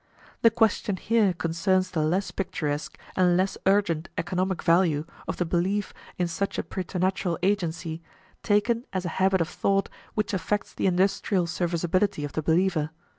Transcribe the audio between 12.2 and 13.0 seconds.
of the believer.